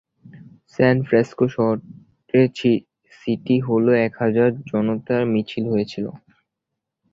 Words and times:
সান 0.73 0.97
Francisco 1.07 1.45
শহরে 1.55 2.41
city 3.19 3.55
হলে 3.67 3.93
এক 4.05 4.13
হাজার 4.21 4.49
জনতার 4.69 5.21
মিছিল 5.33 5.65
হয়েছিল। 5.73 6.05